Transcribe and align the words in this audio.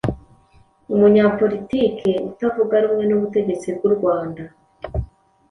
umunyapolitike 0.93 2.11
utavuga 2.29 2.75
rumwe 2.83 3.03
n'ubutegetsi 3.07 3.67
bw'u 3.75 3.91
Rwanda. 3.95 4.43